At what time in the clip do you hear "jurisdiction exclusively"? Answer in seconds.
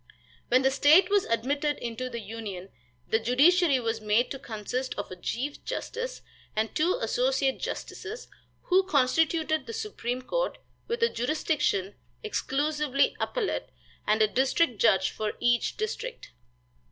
11.09-13.15